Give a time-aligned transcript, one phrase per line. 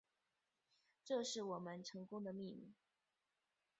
[1.03, 2.73] 这是我们成功的秘密